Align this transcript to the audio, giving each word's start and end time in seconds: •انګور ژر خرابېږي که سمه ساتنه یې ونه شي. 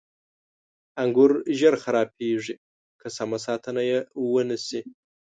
•انګور 1.01 1.31
ژر 1.59 1.75
خرابېږي 1.83 2.55
که 2.99 3.07
سمه 3.17 3.37
ساتنه 3.45 3.81
یې 3.89 3.99
ونه 4.31 4.57
شي. 4.65 4.79